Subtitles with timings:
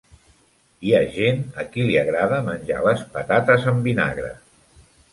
[0.87, 4.37] Hi ha gent a qui li agrada menjar les patates amb vinagre.